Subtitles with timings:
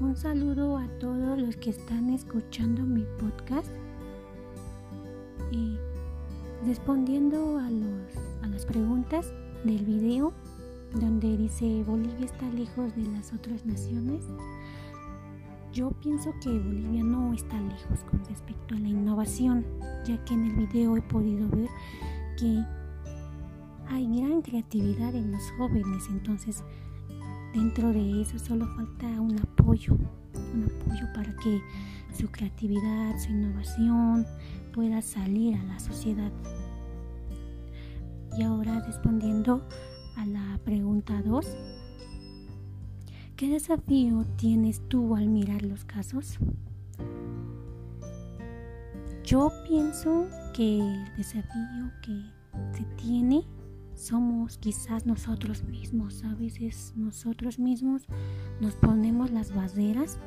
[0.00, 3.70] un saludo a todos los que están escuchando mi podcast
[5.50, 5.76] y
[6.66, 9.30] respondiendo a, los, a las preguntas
[9.62, 10.32] del video
[10.94, 14.24] donde dice Bolivia está lejos de las otras naciones.
[15.72, 19.66] Yo pienso que Bolivia no está lejos con respecto a la innovación,
[20.06, 21.68] ya que en el video he podido ver
[22.38, 22.64] que
[23.88, 26.64] hay gran creatividad en los jóvenes, entonces
[27.54, 29.94] dentro de eso solo falta un apoyo,
[30.54, 31.60] un apoyo para que
[32.12, 34.26] su creatividad, su innovación
[34.72, 36.30] pueda salir a la sociedad.
[38.38, 39.66] Y ahora respondiendo
[40.16, 41.46] a la pregunta 2.
[43.36, 46.38] ¿Qué desafío tienes tú al mirar los casos?
[49.24, 52.20] Yo pienso que el desafío que
[52.76, 53.44] se tiene
[54.00, 56.24] somos quizás nosotros mismos.
[56.24, 58.06] A veces nosotros mismos
[58.60, 60.18] nos ponemos las barreras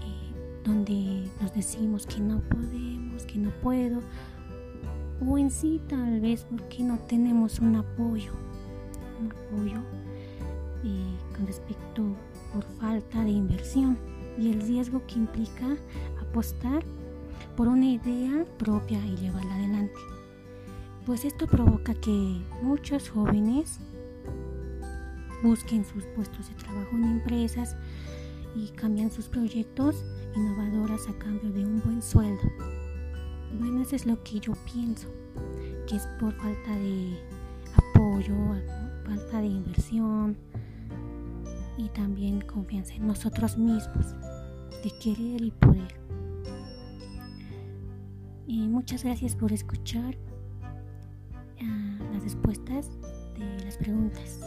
[0.00, 4.00] eh, donde nos decimos que no podemos, que no puedo,
[5.24, 8.32] o en sí tal vez porque no tenemos un apoyo,
[9.20, 9.80] un apoyo
[10.84, 12.02] eh, con respecto
[12.52, 13.96] por falta de inversión
[14.36, 15.76] y el riesgo que implica
[16.20, 16.82] apostar
[17.56, 20.00] por una idea propia y llevarla adelante.
[21.06, 23.80] Pues esto provoca que muchos jóvenes
[25.42, 27.74] busquen sus puestos de trabajo en empresas
[28.54, 30.04] y cambian sus proyectos
[30.36, 32.42] innovadoras a cambio de un buen sueldo.
[33.58, 35.08] Bueno, eso es lo que yo pienso,
[35.88, 37.18] que es por falta de
[37.74, 38.36] apoyo,
[39.04, 40.36] falta de inversión
[41.76, 44.14] y también confianza en nosotros mismos,
[44.84, 46.00] de querer y poder.
[48.46, 50.16] Y muchas gracias por escuchar
[52.12, 52.90] las respuestas
[53.38, 54.40] de las preguntas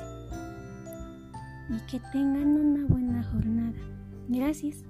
[1.70, 3.80] y que tengan una buena jornada.
[4.28, 4.84] Gracias.